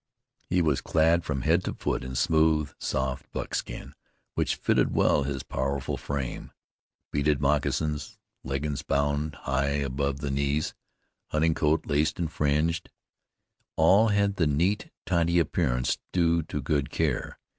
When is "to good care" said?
16.41-17.37